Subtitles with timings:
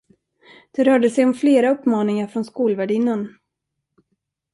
[0.71, 3.37] Det rörde sig om flera uppmaningar från skolvärdinnan.